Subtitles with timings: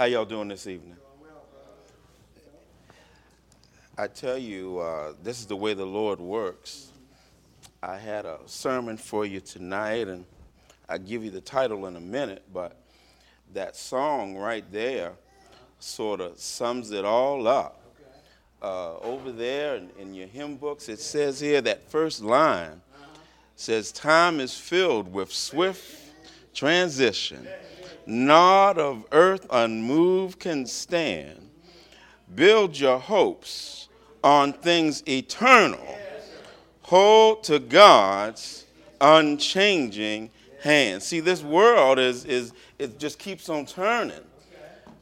[0.00, 0.96] How y'all doing this evening?
[3.98, 6.90] I tell you, uh, this is the way the Lord works.
[7.82, 10.24] I had a sermon for you tonight, and
[10.88, 12.80] I'll give you the title in a minute, but
[13.52, 15.12] that song right there
[15.80, 17.82] sort of sums it all up.
[18.62, 22.80] Uh, over there in, in, your hymn books, it says here that first line
[23.54, 25.94] says, Time is filled with swift
[26.54, 27.46] transition.
[28.10, 31.48] Not of earth unmoved can stand.
[32.34, 33.88] Build your hopes
[34.24, 35.96] on things eternal,
[36.82, 38.66] hold to God's
[39.00, 41.04] unchanging hand.
[41.04, 44.24] See, this world is, is it just keeps on turning.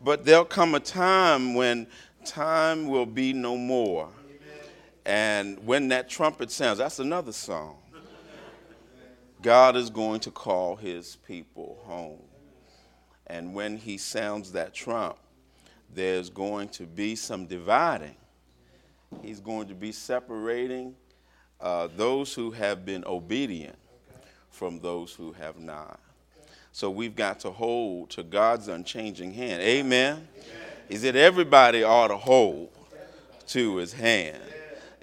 [0.04, 1.86] But there'll come a time when
[2.26, 4.10] time will be no more.
[5.06, 7.78] And when that trumpet sounds, that's another song.
[9.40, 12.27] God is going to call his people home.
[13.28, 15.16] And when he sounds that trump,
[15.94, 18.16] there's going to be some dividing
[19.22, 20.94] He's going to be separating
[21.60, 23.76] uh, those who have been obedient
[24.50, 25.98] from those who have not.
[26.72, 29.62] So we've got to hold to God's unchanging hand.
[29.62, 30.12] Amen.
[30.16, 30.26] Amen.
[30.88, 32.70] Is it everybody ought to hold
[33.48, 34.38] to his hand?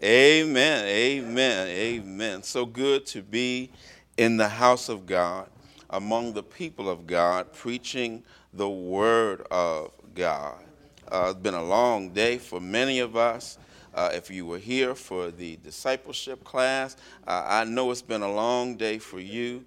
[0.04, 0.86] Amen.
[0.86, 1.68] Amen.
[1.68, 2.44] Amen.
[2.44, 3.72] So good to be
[4.18, 5.50] in the house of God,
[5.90, 10.64] among the people of God, preaching the word of God.
[11.08, 13.58] Uh, it's been a long day for many of us.
[13.94, 16.98] Uh, if you were here for the discipleship class,
[17.28, 19.64] uh, I know it's been a long day for you.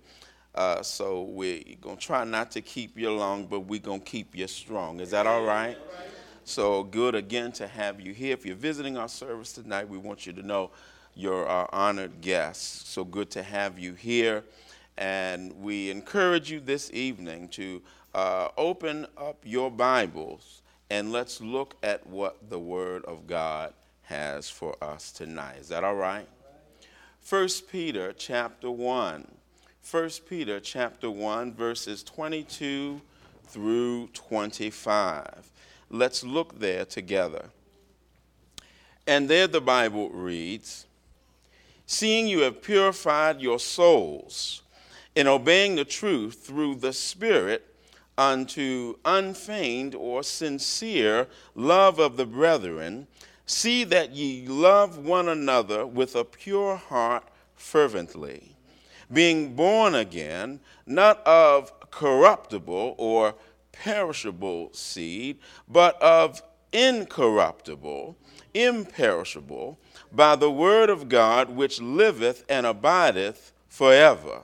[0.55, 4.06] Uh, so we're going to try not to keep you long, but we're going to
[4.06, 5.00] keep you strong.
[5.00, 5.78] Is that all right?
[6.44, 8.33] So good again to have you here.
[8.33, 10.70] If you're visiting our service tonight, we want you to know
[11.14, 12.89] you're our honored guest.
[12.89, 14.44] So good to have you here.
[14.98, 17.80] And we encourage you this evening to
[18.14, 24.50] uh, open up your Bibles and let's look at what the Word of God has
[24.50, 25.58] for us tonight.
[25.60, 26.27] Is that all right?
[27.28, 29.28] 1 Peter chapter 1.
[29.89, 33.00] 1 Peter chapter 1 verses 22
[33.46, 35.48] through 25.
[35.90, 37.50] Let's look there together.
[39.06, 40.86] And there the Bible reads,
[41.86, 44.62] Seeing you have purified your souls
[45.18, 47.74] in obeying the truth through the Spirit
[48.17, 53.05] unto unfeigned or sincere love of the brethren,
[53.45, 57.24] See that ye love one another with a pure heart
[57.56, 58.55] fervently,
[59.12, 63.35] being born again, not of corruptible or
[63.73, 66.42] perishable seed, but of
[66.73, 68.17] incorruptible,
[68.55, 69.80] imperishable,
[70.12, 74.42] by the word of God which liveth and abideth forever.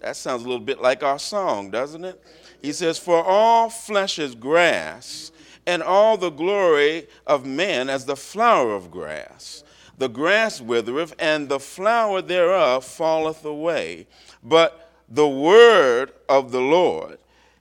[0.00, 2.22] That sounds a little bit like our song, doesn't it?
[2.62, 5.30] He says, For all flesh is grass
[5.66, 9.62] and all the glory of man as the flower of grass.
[9.98, 14.06] The grass withereth, and the flower thereof falleth away.
[14.42, 17.18] But the word of the Lord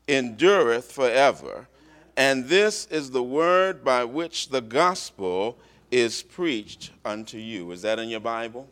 [0.07, 1.67] endureth forever.
[2.15, 5.57] And this is the word by which the gospel
[5.91, 7.71] is preached unto you.
[7.71, 8.69] Is that in your Bible?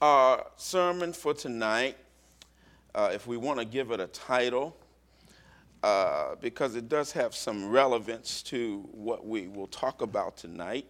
[0.00, 1.94] Our sermon for tonight,
[2.94, 4.74] uh, if we want to give it a title,
[5.82, 10.86] uh, because it does have some relevance to what we will talk about tonight.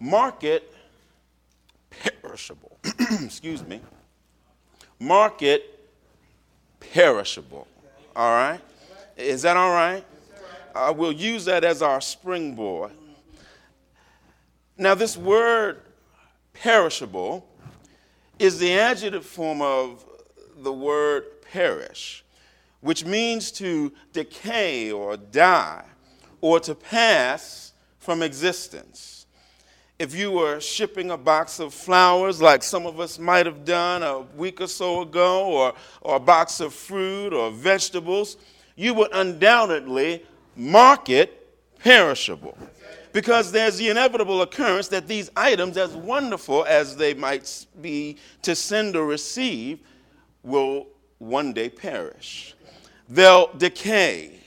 [0.00, 0.70] Market
[1.88, 2.78] perishable.
[3.24, 3.80] Excuse me.
[5.00, 5.88] Market
[6.80, 7.66] perishable.
[8.14, 8.60] All right?
[9.16, 10.04] Is that all right?
[10.74, 12.92] Uh, we'll use that as our springboard.
[14.76, 15.80] Now, this word
[16.52, 17.47] perishable
[18.38, 20.04] is the adjective form of
[20.58, 22.24] the word perish
[22.80, 25.84] which means to decay or die
[26.40, 29.26] or to pass from existence.
[29.98, 34.04] If you were shipping a box of flowers, like some of us might have done
[34.04, 38.36] a week or so ago, or, or a box of fruit or vegetables,
[38.76, 40.24] you would undoubtedly
[40.54, 41.48] mark it
[41.80, 42.56] perishable.
[43.12, 48.54] Because there's the inevitable occurrence that these items, as wonderful as they might be to
[48.54, 49.80] send or receive,
[50.42, 50.86] will
[51.18, 52.54] one day perish
[53.08, 54.40] they'll decay,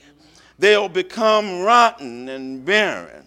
[0.58, 3.26] they'll become rotten and barren.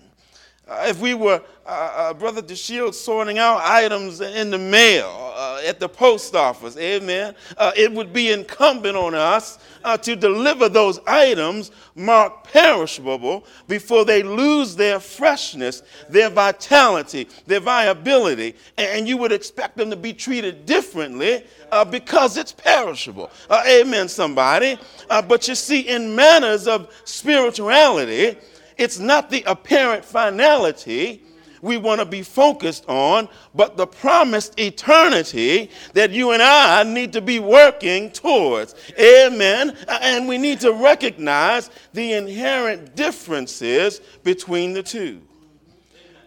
[0.67, 5.61] Uh, if we were, uh, uh, Brother DeShield, sorting out items in the mail, uh,
[5.63, 6.75] at the post office.
[6.77, 7.35] Amen.
[7.55, 9.59] Uh, it would be incumbent on us
[10.01, 18.55] to deliver those items marked perishable before they lose their freshness, their vitality, their viability.
[18.79, 21.45] And you would expect them to be treated differently
[21.91, 23.29] because it's perishable.
[23.51, 24.79] Amen, somebody.
[25.07, 28.37] But you see, in matters of spirituality,
[28.77, 31.21] it's not the apparent finality
[31.65, 37.13] we want to be focused on, but the promised eternity that you and I need
[37.13, 38.75] to be working towards.
[38.99, 39.75] Amen.
[39.87, 45.21] And we need to recognize the inherent differences between the two.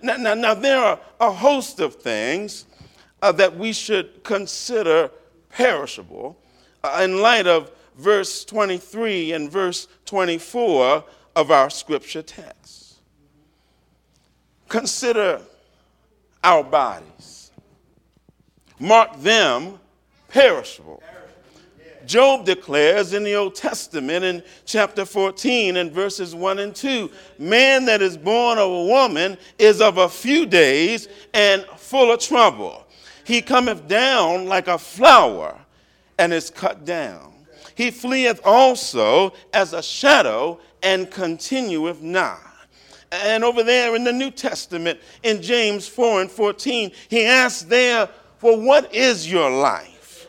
[0.02, 2.66] Now, now, now there are a host of things
[3.22, 5.10] uh, that we should consider
[5.50, 6.36] perishable
[6.82, 11.04] uh, in light of verse 23 and verse 24
[11.38, 12.96] of our scripture text.
[14.68, 15.40] Consider
[16.42, 17.52] our bodies,
[18.80, 19.78] mark them
[20.26, 21.00] perishable.
[22.06, 27.08] Job declares in the Old Testament in chapter 14 and verses 1 and 2
[27.38, 32.18] Man that is born of a woman is of a few days and full of
[32.18, 32.84] trouble.
[33.22, 35.56] He cometh down like a flower
[36.18, 37.32] and is cut down.
[37.76, 42.40] He fleeth also as a shadow and continueth not.
[43.10, 48.08] And over there in the New Testament, in James 4 and 14, he asks there,
[48.38, 50.26] For what is your life?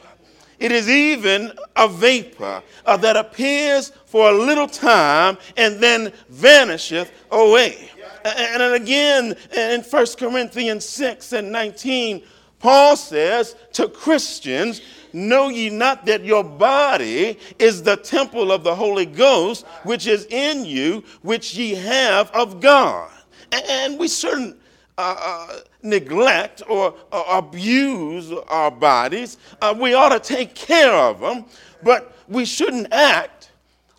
[0.60, 7.12] It is even a vapor uh, that appears for a little time and then vanisheth
[7.32, 7.90] away.
[8.26, 12.22] And, and again, in 1 Corinthians 6 and 19,
[12.60, 18.76] Paul says to Christians, Know ye not that your body is the temple of the
[18.76, 23.10] Holy Ghost, which is in you, which ye have of God?
[23.52, 24.58] And we shouldn't
[25.00, 29.38] uh, uh, neglect or uh, abuse our bodies.
[29.62, 31.46] Uh, we ought to take care of them,
[31.82, 33.50] but we shouldn't act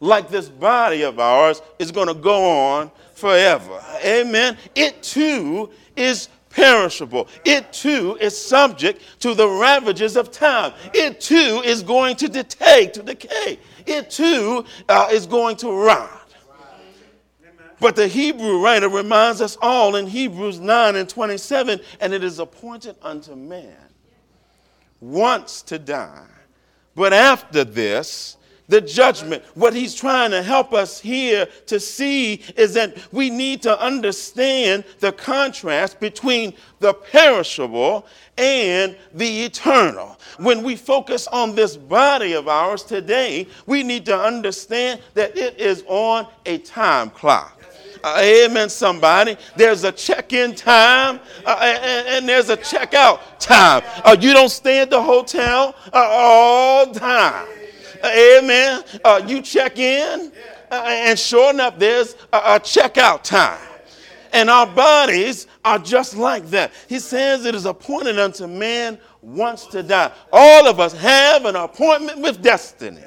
[0.01, 3.83] like this body of ours is going to go on forever.
[4.05, 4.57] Amen.
[4.75, 7.29] It too is perishable.
[7.45, 10.75] It too is subject to the ravages of time.
[10.93, 13.59] It too is going to decay, to decay.
[13.87, 16.19] It too uh, is going to rot.
[17.81, 22.39] But the Hebrew writer reminds us all in Hebrews 9 and 27 and it is
[22.39, 23.75] appointed unto man
[25.01, 26.27] once to die,
[26.95, 28.37] but after this,
[28.71, 29.43] the judgment.
[29.55, 34.85] What he's trying to help us here to see is that we need to understand
[35.01, 38.07] the contrast between the perishable
[38.39, 40.19] and the eternal.
[40.39, 45.61] When we focus on this body of ours today, we need to understand that it
[45.61, 47.57] is on a time clock.
[48.03, 49.37] Uh, amen, somebody.
[49.57, 53.83] There's a check in time uh, and, and, there's a check out time.
[54.03, 57.47] Uh, you don't stay at the hotel uh, all time.
[58.05, 58.83] Amen.
[59.05, 60.33] Uh, you check in,
[60.71, 63.61] uh, and sure enough, there's a, a checkout time.
[64.33, 66.73] And our bodies are just like that.
[66.89, 70.13] He says it is appointed unto man once to die.
[70.33, 73.03] All of us have an appointment with destiny,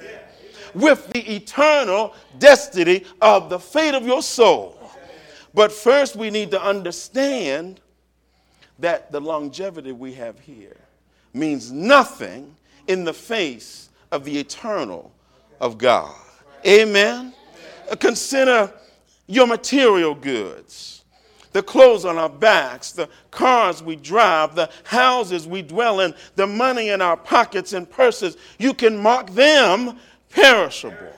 [0.73, 4.79] with the eternal destiny of the fate of your soul.
[5.53, 7.79] But first, we need to understand
[8.79, 10.77] that the longevity we have here
[11.33, 12.55] means nothing
[12.87, 15.11] in the face of the eternal
[15.59, 16.15] of God.
[16.65, 17.33] Amen.
[17.99, 18.71] Consider
[19.27, 21.03] your material goods,
[21.51, 26.45] the clothes on our backs, the cars we drive, the houses we dwell in, the
[26.45, 28.37] money in our pockets and purses.
[28.59, 29.97] You can mark them
[30.29, 31.13] perishable.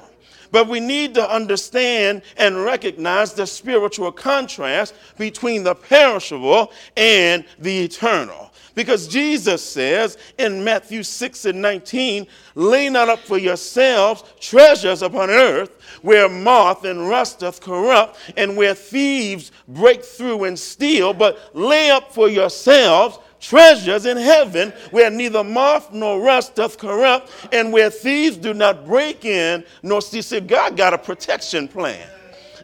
[0.51, 7.83] But we need to understand and recognize the spiritual contrast between the perishable and the
[7.83, 8.53] eternal.
[8.75, 15.29] Because Jesus says in Matthew 6 and 19, lay not up for yourselves treasures upon
[15.29, 21.55] earth where moth and rust doth corrupt and where thieves break through and steal, but
[21.55, 27.71] lay up for yourselves treasures in heaven where neither moth nor rust doth corrupt and
[27.71, 30.23] where thieves do not break in nor steal.
[30.23, 32.09] See, God got a protection plan.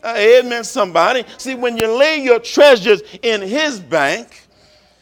[0.04, 1.24] Uh, amen, somebody.
[1.38, 4.41] See, when you lay your treasures in his bank,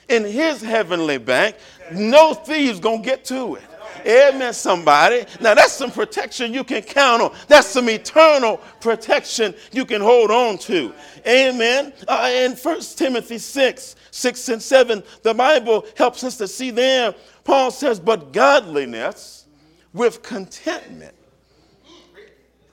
[0.09, 1.55] in his heavenly bank.
[1.91, 3.63] No thieves gonna get to it.
[4.05, 5.25] Amen, somebody.
[5.41, 7.35] Now that's some protection you can count on.
[7.47, 10.93] That's some eternal protection you can hold on to.
[11.27, 11.93] Amen.
[12.07, 17.13] Uh, in 1 Timothy 6, 6 and 7, the Bible helps us to see there.
[17.43, 19.45] Paul says, But godliness
[19.93, 21.15] with contentment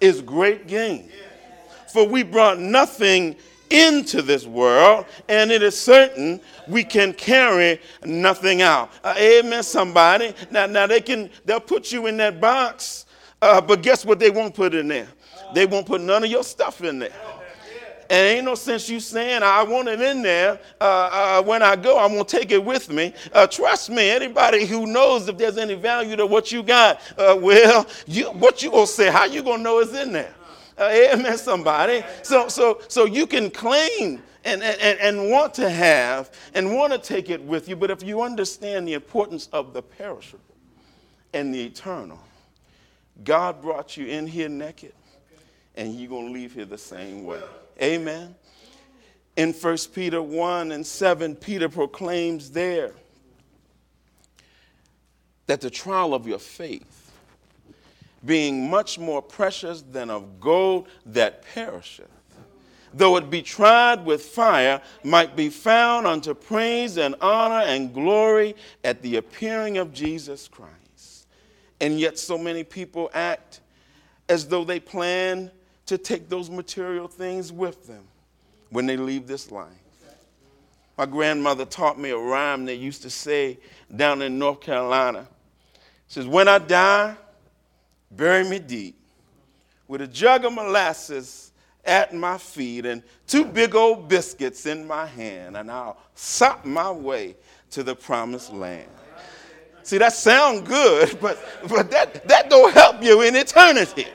[0.00, 1.10] is great gain.
[1.92, 3.36] For we brought nothing
[3.70, 8.90] into this world, and it is certain we can carry nothing out.
[9.02, 10.35] Uh, amen, somebody.
[10.50, 13.06] Now, now they can they'll put you in that box,
[13.42, 14.18] uh, but guess what?
[14.18, 15.08] They won't put in there.
[15.54, 17.12] They won't put none of your stuff in there.
[18.08, 20.61] And ain't no sense you saying, I want it in there.
[20.80, 23.12] Uh, uh, when I go, I'm to take it with me.
[23.32, 27.37] Uh, trust me, anybody who knows if there's any value to what you got, uh,
[27.40, 29.11] well, you, what you to say?
[29.11, 30.32] How you to know it's in there?
[30.78, 32.04] Uh, amen, somebody.
[32.23, 36.99] So, so, so you can claim and, and, and want to have and want to
[36.99, 40.42] take it with you, but if you understand the importance of the perishable
[41.33, 42.21] and the eternal,
[43.25, 44.92] God brought you in here naked,
[45.75, 47.40] and you're going to leave here the same way.
[47.83, 48.35] Amen.
[49.37, 52.92] In 1 Peter 1 and 7, Peter proclaims there
[55.47, 57.05] that the trial of your faith
[58.26, 62.11] being much more precious than of gold that perisheth,
[62.92, 68.54] though it be tried with fire, might be found unto praise and honor and glory
[68.85, 71.26] at the appearing of Jesus Christ.
[71.80, 73.61] And yet, so many people act
[74.28, 75.50] as though they plan
[75.87, 78.04] to take those material things with them
[78.71, 79.71] when they leave this life.
[80.99, 83.59] My grandmother taught me a rhyme they used to say
[83.95, 85.28] down in North Carolina.
[85.75, 85.78] It
[86.09, 87.16] says, When I die,
[88.10, 88.96] bury me deep
[89.88, 91.52] with a jug of molasses
[91.84, 96.90] at my feet and two big old biscuits in my hand, and I'll sop my
[96.90, 97.36] way
[97.70, 98.88] to the promised land.
[99.82, 104.06] See, that sounds good, but, but that, that don't help you in eternity.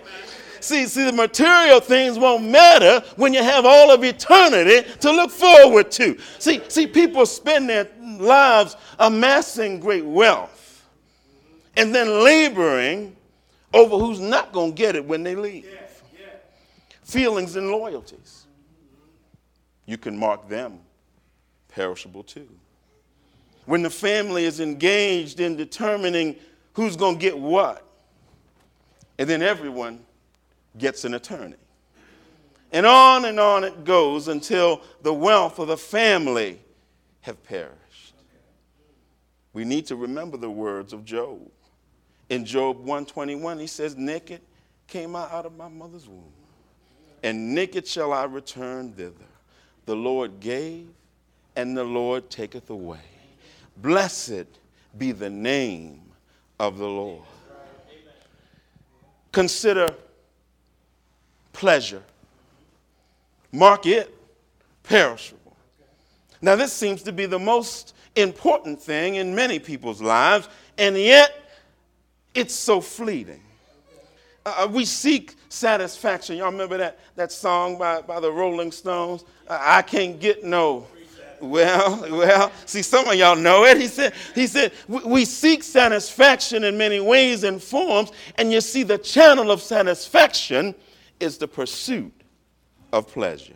[0.59, 5.31] See, see, the material things won't matter when you have all of eternity to look
[5.31, 6.19] forward to.
[6.37, 7.87] See, see, people spend their
[8.19, 10.85] lives amassing great wealth
[11.77, 13.15] and then laboring
[13.73, 15.65] over who's not going to get it when they leave.
[15.65, 15.87] Yeah,
[16.19, 16.25] yeah.
[17.03, 18.45] Feelings and loyalties.
[19.85, 20.79] You can mark them
[21.69, 22.47] perishable too.
[23.65, 26.35] When the family is engaged in determining
[26.73, 27.85] who's going to get what,
[29.17, 30.03] and then everyone
[30.77, 31.55] gets an attorney.
[32.71, 36.59] And on and on it goes until the wealth of the family
[37.21, 38.15] have perished.
[39.53, 41.51] We need to remember the words of Job.
[42.31, 44.39] In Job 121, he says, Naked
[44.87, 46.31] came I out of my mother's womb,
[47.23, 49.25] and naked shall I return thither.
[49.85, 50.87] The Lord gave,
[51.57, 53.01] and the Lord taketh away.
[53.75, 54.45] Blessed
[54.97, 56.03] be the name
[56.57, 57.25] of the Lord.
[59.33, 59.93] Consider
[61.51, 62.03] pleasure.
[63.51, 64.09] Mark it
[64.83, 65.57] perishable.
[66.41, 70.47] Now, this seems to be the most important thing in many people's lives,
[70.77, 71.40] and yet
[72.33, 73.41] it's so fleeting.
[74.45, 76.37] Uh, uh, we seek satisfaction.
[76.37, 79.23] Y'all remember that, that song by, by the Rolling Stones?
[79.47, 80.87] Uh, I can't get no.
[81.39, 83.77] Well, well, see, some of y'all know it.
[83.77, 88.83] He said, he said, we seek satisfaction in many ways and forms, and you see,
[88.83, 90.75] the channel of satisfaction
[91.19, 92.13] is the pursuit
[92.93, 93.55] of pleasure.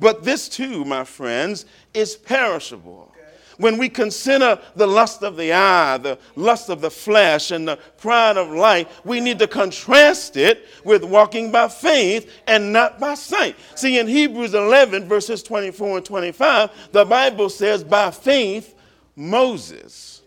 [0.00, 3.11] But this too, my friends, is perishable
[3.58, 7.76] when we consider the lust of the eye, the lust of the flesh, and the
[7.98, 13.14] pride of life, we need to contrast it with walking by faith and not by
[13.14, 13.56] sight.
[13.74, 18.74] See, in Hebrews 11, verses 24 and 25, the Bible says, By faith,
[19.16, 20.22] Moses,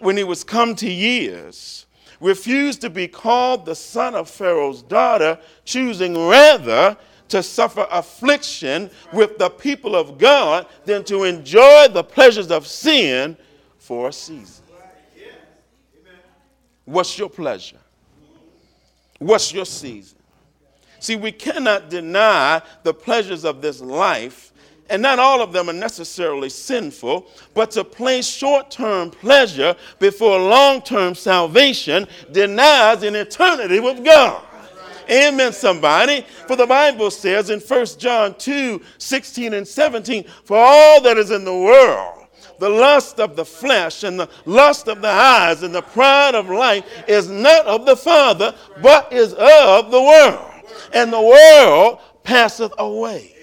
[0.00, 1.86] when he was come to years,
[2.20, 6.96] refused to be called the son of Pharaoh's daughter, choosing rather
[7.30, 13.36] to suffer affliction with the people of God than to enjoy the pleasures of sin
[13.78, 14.64] for a season.
[16.84, 17.78] What's your pleasure?
[19.18, 20.18] What's your season?
[20.98, 24.52] See, we cannot deny the pleasures of this life,
[24.88, 30.38] and not all of them are necessarily sinful, but to place short term pleasure before
[30.38, 34.42] long term salvation denies an eternity with God.
[35.10, 36.24] Amen, somebody.
[36.46, 41.30] For the Bible says in 1 John 2 16 and 17, For all that is
[41.30, 42.26] in the world,
[42.60, 46.48] the lust of the flesh and the lust of the eyes and the pride of
[46.48, 50.46] life is not of the Father, but is of the world.
[50.92, 53.34] And the world passeth away,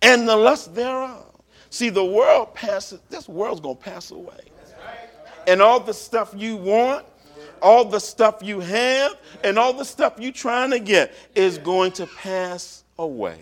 [0.00, 1.26] and the lust thereof.
[1.70, 4.50] See, the world passes, this world's going to pass away.
[5.46, 7.06] And all the stuff you want,
[7.62, 11.92] all the stuff you have and all the stuff you're trying to get is going
[11.92, 13.38] to pass away.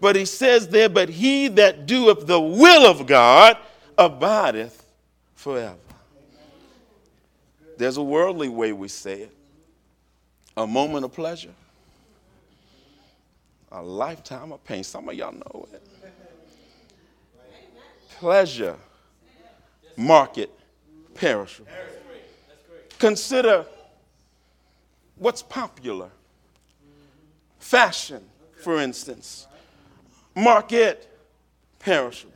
[0.00, 3.56] But he says there, but he that doeth the will of God
[3.96, 4.84] abideth
[5.34, 5.76] forever.
[7.76, 9.30] There's a worldly way we say it
[10.56, 11.54] a moment of pleasure,
[13.72, 14.84] a lifetime of pain.
[14.84, 15.82] Some of y'all know it.
[18.18, 18.76] Pleasure,
[19.96, 20.50] market,
[21.14, 21.68] perishable.
[22.98, 23.66] Consider
[25.16, 26.10] what's popular.
[27.58, 28.22] Fashion,
[28.62, 29.46] for instance.
[30.34, 31.10] Market,
[31.78, 32.32] perishable.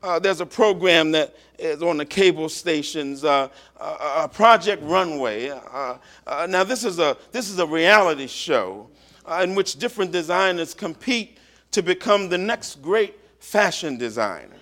[0.00, 3.48] Uh, there's a program that is on the cable stations, uh,
[3.80, 5.48] uh, Project Runway.
[5.48, 8.88] Uh, uh, now, this is, a, this is a reality show
[9.26, 11.38] uh, in which different designers compete
[11.72, 14.57] to become the next great fashion designer.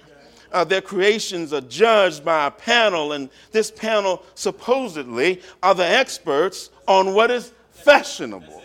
[0.65, 7.15] Their creations are judged by a panel, and this panel supposedly are the experts on
[7.15, 8.63] what is fashionable.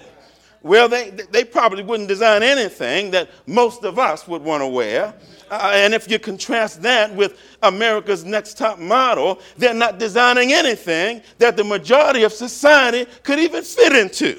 [0.63, 5.13] Well, they, they probably wouldn't design anything that most of us would want to wear.
[5.49, 11.23] Uh, and if you contrast that with America's Next Top Model, they're not designing anything
[11.39, 14.37] that the majority of society could even fit into.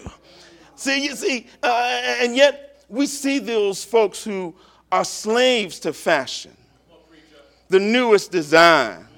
[0.76, 4.54] See, you see, uh, and yet we see those folks who
[4.92, 6.56] are slaves to fashion,
[7.72, 9.08] the newest design,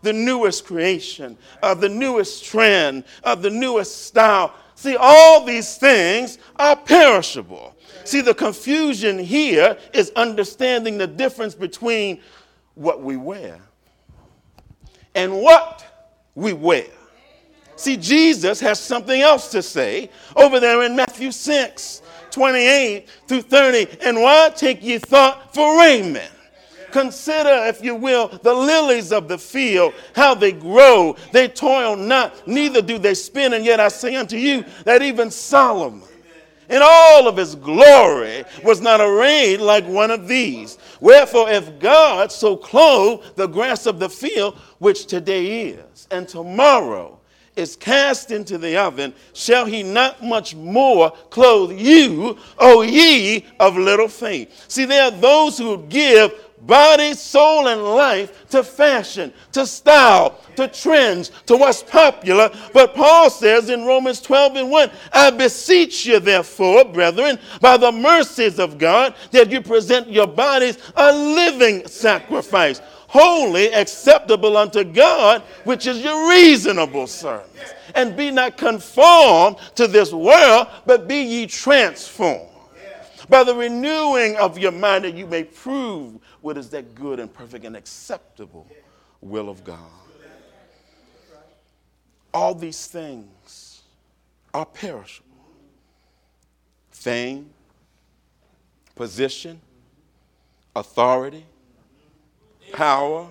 [0.00, 6.36] the newest creation, uh, the newest trend, uh, the newest style See, all these things
[6.56, 7.74] are perishable.
[8.04, 12.20] See, the confusion here is understanding the difference between
[12.74, 13.58] what we wear
[15.14, 15.82] and what
[16.34, 16.84] we wear.
[17.76, 24.02] See, Jesus has something else to say over there in Matthew 6 28 through 30.
[24.02, 26.30] And why take ye thought for raiment?
[26.96, 31.14] Consider, if you will, the lilies of the field, how they grow.
[31.30, 33.52] They toil not, neither do they spin.
[33.52, 36.08] And yet I say unto you that even Solomon,
[36.70, 40.78] in all of his glory, was not arrayed like one of these.
[40.98, 47.20] Wherefore, if God so clothe the grass of the field, which today is, and tomorrow
[47.56, 53.76] is cast into the oven, shall he not much more clothe you, O ye of
[53.76, 54.64] little faith?
[54.68, 56.32] See, there are those who give
[56.66, 62.50] body, soul, and life to fashion, to style, to trends, to what's popular.
[62.72, 67.92] But Paul says in Romans 12 and 1, I beseech you, therefore, brethren, by the
[67.92, 75.42] mercies of God, that you present your bodies a living sacrifice, holy, acceptable unto God,
[75.64, 77.74] which is your reasonable service.
[77.94, 82.50] And be not conformed to this world, but be ye transformed
[83.28, 87.32] by the renewing of your mind that you may prove what is that good and
[87.32, 88.66] perfect and acceptable
[89.20, 89.78] will of God.
[92.32, 93.82] All these things
[94.52, 95.26] are perishable
[96.90, 97.50] fame,
[98.96, 99.60] position,
[100.74, 101.44] authority,
[102.72, 103.28] power.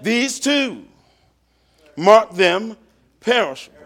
[0.00, 0.84] These too
[1.96, 2.76] mark them
[3.20, 3.77] perishable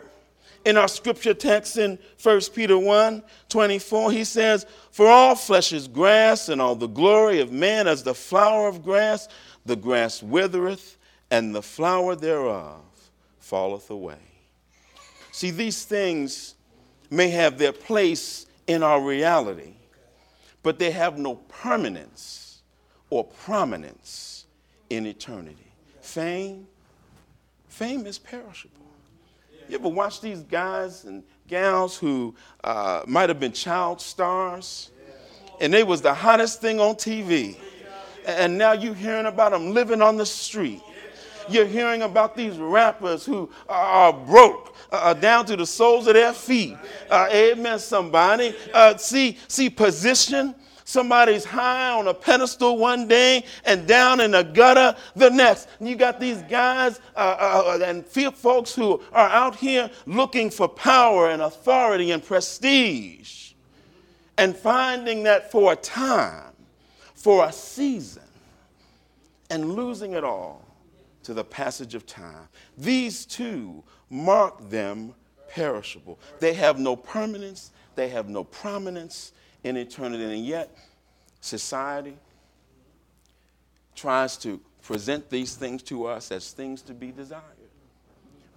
[0.64, 5.88] in our scripture text in 1 Peter 1 24, he says, For all flesh is
[5.88, 9.28] grass, and all the glory of man as the flower of grass.
[9.64, 10.96] The grass withereth,
[11.30, 12.80] and the flower thereof
[13.38, 14.18] falleth away.
[15.30, 16.54] See, these things
[17.10, 19.74] may have their place in our reality,
[20.62, 22.62] but they have no permanence
[23.10, 24.46] or prominence
[24.90, 25.72] in eternity.
[26.00, 26.66] Fame,
[27.68, 28.82] fame is perishable.
[29.68, 34.90] You ever watch these guys and gals who uh, might have been child stars?
[35.60, 37.56] And they was the hottest thing on TV.
[38.26, 40.82] And now you're hearing about them living on the street.
[41.48, 46.14] You're hearing about these rappers who are broke uh, uh, down to the soles of
[46.14, 46.76] their feet.
[47.10, 48.54] Uh, amen, somebody.
[48.72, 54.42] Uh, see, see, position Somebody's high on a pedestal one day and down in the
[54.42, 55.68] gutter the next.
[55.80, 60.68] You got these guys uh, uh, uh and folks who are out here looking for
[60.68, 63.52] power and authority and prestige
[64.38, 66.52] and finding that for a time,
[67.14, 68.22] for a season,
[69.50, 70.64] and losing it all
[71.22, 72.48] to the passage of time.
[72.76, 75.14] These too mark them
[75.48, 76.18] perishable.
[76.40, 79.32] They have no permanence, they have no prominence,
[79.64, 80.24] in eternity.
[80.24, 80.76] And yet,
[81.40, 82.16] society
[83.94, 87.42] tries to present these things to us as things to be desired.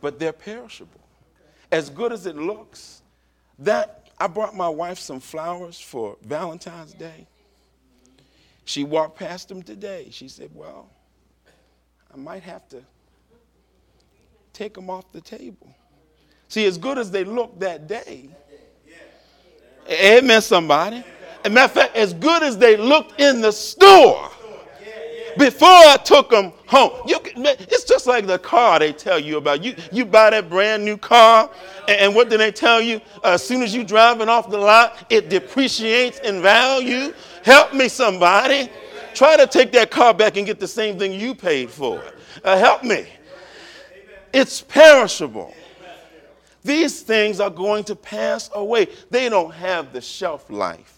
[0.02, 1.02] But they're perishable.
[1.72, 3.02] As good as it looks,
[3.60, 7.28] that I brought my wife some flowers for Valentine's Day.
[8.66, 10.08] She walked past them today.
[10.12, 10.90] She said, Well,
[12.14, 12.82] I might have to
[14.54, 15.76] take them off the table.
[16.48, 18.30] See, as good as they look that day,
[19.90, 20.98] Amen, somebody.
[20.98, 21.04] As
[21.46, 24.30] a matter of fact, as good as they looked in the store,
[25.38, 26.92] before I took them home.
[27.06, 29.64] You, it's just like the car they tell you about.
[29.64, 31.50] You, you buy that brand new car,
[31.88, 33.02] and, and what do they tell you?
[33.24, 37.14] Uh, as soon as you driving off the lot, it depreciates in value.
[37.44, 38.70] Help me, somebody.
[39.14, 42.04] Try to take that car back and get the same thing you paid for.
[42.44, 43.08] Uh, help me.
[44.34, 45.54] It's perishable.
[46.66, 48.88] These things are going to pass away.
[49.12, 50.98] They don't have the shelf life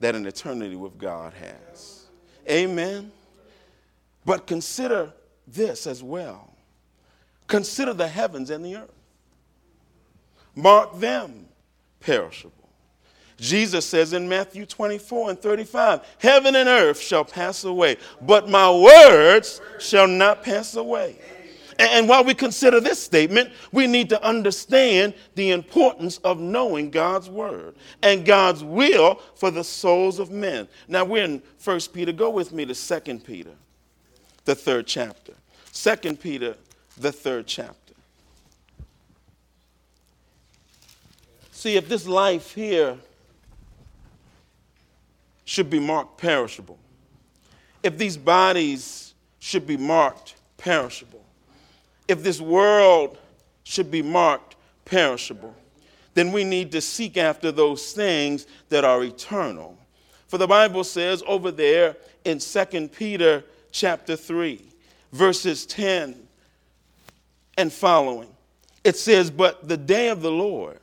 [0.00, 2.06] that an eternity with God has.
[2.48, 3.12] Amen.
[4.24, 5.12] But consider
[5.46, 6.54] this as well.
[7.46, 8.94] Consider the heavens and the earth.
[10.54, 11.48] Mark them
[12.00, 12.70] perishable.
[13.36, 18.70] Jesus says in Matthew 24 and 35, Heaven and earth shall pass away, but my
[18.70, 21.18] words shall not pass away.
[21.78, 27.28] And while we consider this statement, we need to understand the importance of knowing God's
[27.28, 30.68] word and God's will for the souls of men.
[30.88, 32.12] Now we're in 1 Peter.
[32.12, 33.52] Go with me to 2 Peter,
[34.44, 35.34] the third chapter.
[35.74, 36.56] 2 Peter,
[36.96, 37.94] the third chapter.
[41.50, 42.96] See, if this life here
[45.44, 46.78] should be marked perishable,
[47.82, 51.25] if these bodies should be marked perishable,
[52.08, 53.18] if this world
[53.64, 55.54] should be marked perishable,
[56.14, 59.76] then we need to seek after those things that are eternal.
[60.28, 64.62] For the Bible says over there in 2 Peter chapter 3,
[65.12, 66.16] verses 10
[67.58, 68.28] and following,
[68.82, 70.78] it says, But the day of the Lord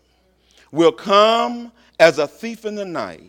[0.72, 3.24] will come as a thief in the night,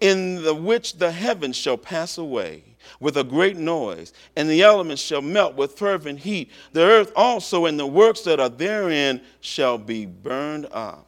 [0.00, 2.62] in the which the heavens shall pass away
[3.00, 6.50] with a great noise, and the elements shall melt with fervent heat.
[6.72, 11.06] The earth also and the works that are therein shall be burned up.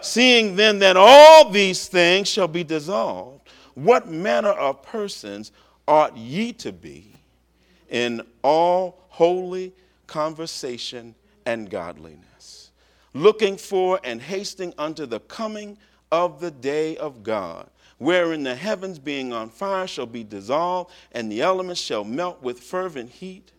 [0.00, 5.52] Seeing then that all these things shall be dissolved, what manner of persons
[5.86, 7.14] ought ye to be
[7.88, 9.72] in all holy
[10.06, 11.14] conversation
[11.46, 12.70] and godliness,
[13.14, 15.78] looking for and hasting unto the coming
[16.10, 17.68] of the day of God?
[18.02, 22.58] Wherein the heavens being on fire shall be dissolved, and the elements shall melt with
[22.58, 23.52] fervent heat.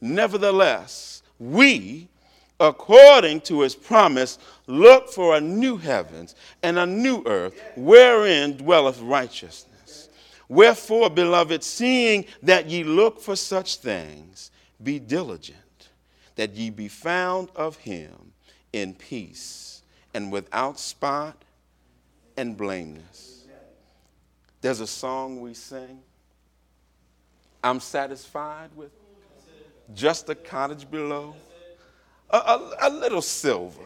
[0.00, 2.08] Nevertheless, we,
[2.60, 9.00] according to his promise, look for a new heavens and a new earth, wherein dwelleth
[9.00, 10.08] righteousness.
[10.48, 14.50] Wherefore, beloved, seeing that ye look for such things,
[14.82, 15.56] be diligent,
[16.36, 18.32] that ye be found of him
[18.72, 19.82] in peace
[20.14, 21.44] and without spot
[22.36, 23.29] and blameless.
[24.60, 26.00] There's a song we sing.
[27.62, 28.90] I'm satisfied with
[29.94, 31.34] just a cottage below,
[32.30, 33.82] a, a, a little silver,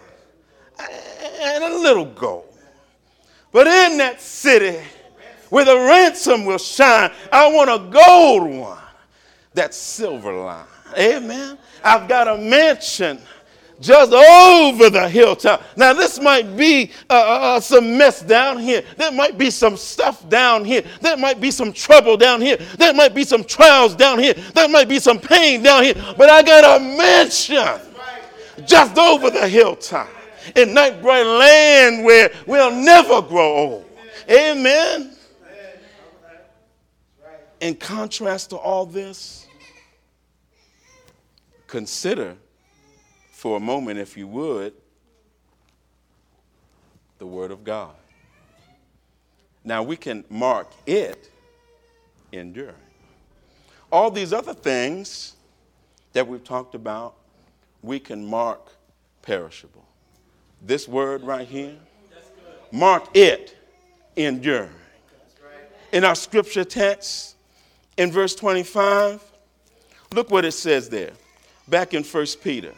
[0.79, 2.57] and a little gold.
[3.53, 4.81] But in that city
[5.49, 8.79] where the ransom will shine, I want a gold one,
[9.55, 10.67] that silver line.
[10.99, 11.59] Amen.
[11.83, 13.21] I've got a mansion
[13.81, 15.63] just over the hilltop.
[15.77, 17.17] Now, this might be uh, uh,
[17.57, 18.83] uh, some mess down here.
[18.97, 20.83] There might be some stuff down here.
[21.01, 22.57] There might be some trouble down here.
[22.79, 24.35] There might be some trials down here.
[24.55, 25.95] There might be some pain down here.
[26.17, 27.81] But I got a mansion
[28.65, 30.09] just over the hilltop
[30.55, 33.85] in night bright land where we'll never grow old.
[34.31, 35.11] Amen.
[37.61, 39.47] In contrast to all this,
[41.67, 42.37] consider
[43.45, 44.73] for a moment, if you would,
[47.19, 47.95] the Word of God.
[49.63, 51.31] Now we can mark it
[52.33, 52.75] enduring.
[53.93, 55.35] All these other things
[56.15, 57.17] that we've talked about,
[57.83, 58.67] we can mark
[59.21, 59.85] perishable.
[60.63, 61.77] This word right here,
[62.73, 63.59] mark it
[64.17, 64.71] enduring.
[65.93, 67.37] In our scripture text,
[67.99, 69.23] in verse 25,
[70.15, 71.13] look what it says there,
[71.69, 72.73] back in 1 Peter.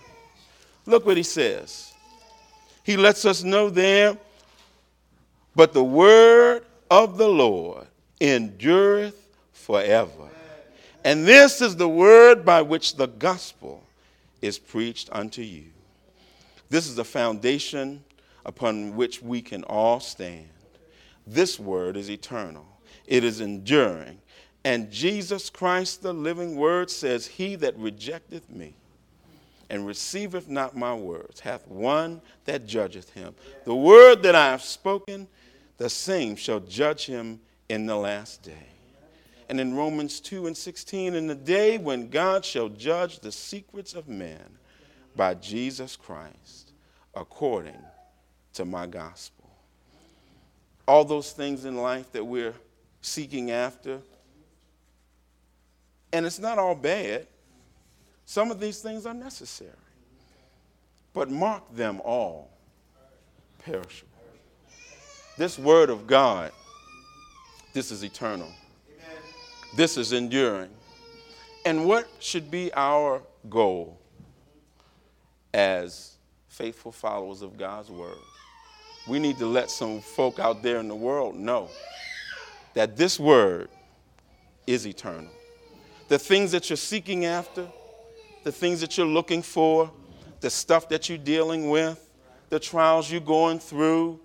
[0.87, 1.93] Look what he says.
[2.85, 4.17] He lets us know there,
[5.57, 7.87] but the word of the Lord
[8.21, 10.29] endureth forever.
[11.05, 13.83] And this is the word by which the gospel
[14.41, 15.65] is preached unto you.
[16.69, 18.05] This is the foundation
[18.45, 20.49] upon which we can all stand.
[21.27, 22.67] This word is eternal,
[23.07, 24.21] it is enduring.
[24.65, 28.75] And Jesus Christ, the living word, says, He that rejecteth me
[29.71, 33.35] and receiveth not my words, hath one that judgeth him.
[33.65, 35.27] The word that I have spoken,
[35.79, 38.69] the same shall judge him in the last day.
[39.49, 43.95] And in Romans 2 and 16, in the day when God shall judge the secrets
[43.95, 44.43] of men
[45.15, 46.73] by Jesus Christ,
[47.15, 47.83] according
[48.55, 49.51] to my gospel.
[50.89, 52.55] All those things in life that we're
[53.01, 54.01] seeking after,
[56.13, 57.27] And it's not all bad.
[58.27, 59.71] Some of these things are necessary.
[61.15, 62.51] But mark them all
[63.65, 64.11] perishable.
[65.39, 66.53] This word of God,
[67.73, 68.51] this is eternal.
[69.77, 70.71] This is enduring.
[71.65, 73.99] And what should be our goal
[75.53, 76.13] as
[76.49, 78.19] faithful followers of God's word?
[79.09, 81.69] We need to let some folk out there in the world know
[82.75, 83.69] that this word
[84.67, 85.31] is eternal.
[86.09, 87.67] The things that you're seeking after,
[88.47, 89.91] the things that you're looking for,
[90.39, 92.09] the stuff that you're dealing with,
[92.49, 94.21] the trials you're going through,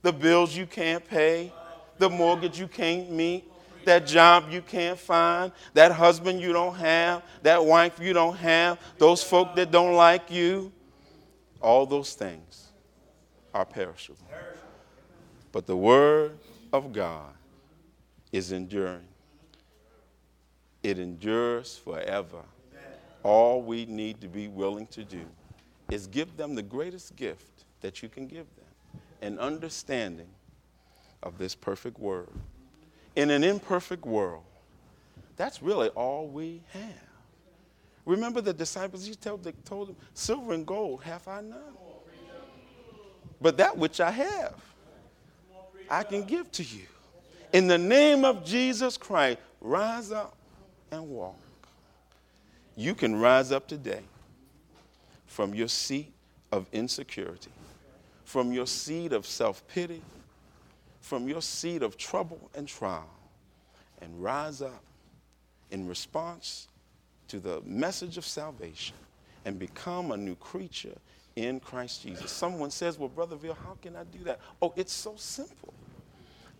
[0.00, 1.52] the bills you can't pay,
[1.98, 3.44] the mortgage you can't meet,
[3.84, 8.80] that job you can't find, that husband you don't have, that wife you don't have,
[8.96, 10.72] those folk that don't like you,
[11.60, 12.68] all those things
[13.52, 14.26] are perishable.
[15.52, 16.38] But the Word
[16.72, 17.34] of God
[18.32, 19.08] is enduring,
[20.82, 22.44] it endures forever.
[23.22, 25.24] All we need to be willing to do
[25.90, 30.28] is give them the greatest gift that you can give them an understanding
[31.22, 32.28] of this perfect Word
[33.14, 34.42] in an imperfect world.
[35.36, 37.12] That's really all we have.
[38.04, 41.60] Remember the disciples, he told, told them, Silver and gold have I none.
[43.40, 44.54] But that which I have,
[45.88, 46.86] I can give to you.
[47.52, 50.36] In the name of Jesus Christ, rise up
[50.90, 51.38] and walk.
[52.76, 54.02] You can rise up today
[55.26, 56.12] from your seat
[56.50, 57.50] of insecurity,
[58.24, 60.02] from your seat of self pity,
[61.00, 63.08] from your seat of trouble and trial
[64.02, 64.82] and rise up
[65.70, 66.68] in response
[67.28, 68.96] to the message of salvation
[69.44, 70.96] and become a new creature
[71.36, 72.30] in Christ Jesus.
[72.30, 74.40] Someone says, Well, Brother Ville, how can I do that?
[74.60, 75.72] Oh, it's so simple.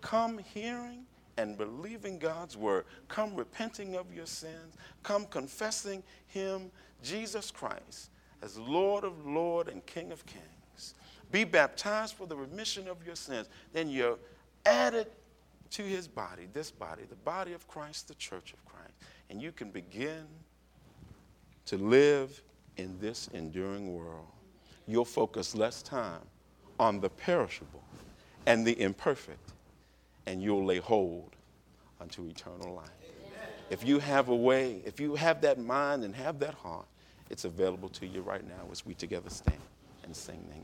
[0.01, 1.05] Come hearing
[1.37, 2.85] and believing God's word.
[3.09, 4.77] Come repenting of your sins.
[5.03, 6.71] Come confessing Him,
[7.03, 8.11] Jesus Christ,
[8.42, 10.95] as Lord of Lord and King of Kings.
[11.31, 13.49] Be baptized for the remission of your sins.
[13.73, 14.18] Then you're
[14.66, 15.07] added
[15.73, 18.92] to his body, this body, the body of Christ, the church of Christ.
[19.31, 20.27] And you can begin
[21.66, 22.42] to live
[22.77, 24.27] in this enduring world.
[24.87, 26.21] You'll focus less time
[26.79, 27.83] on the perishable
[28.47, 29.52] and the imperfect,
[30.27, 31.31] and you'll lay hold
[32.01, 32.89] unto eternal life.
[33.03, 33.49] Amen.
[33.71, 36.87] If you have a way, if you have that mind and have that heart,
[37.31, 39.59] it's available to you right now as we together stand
[40.05, 40.55] and sing the